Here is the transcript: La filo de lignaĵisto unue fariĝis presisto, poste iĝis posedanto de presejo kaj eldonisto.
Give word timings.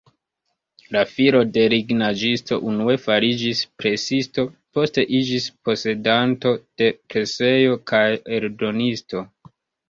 La 0.93 1.01
filo 1.09 1.41
de 1.57 1.65
lignaĵisto 1.73 2.57
unue 2.71 2.95
fariĝis 3.03 3.61
presisto, 3.83 4.45
poste 4.79 5.05
iĝis 5.19 5.45
posedanto 5.69 6.55
de 6.83 6.89
presejo 7.15 7.77
kaj 7.93 8.03
eldonisto. 8.41 9.25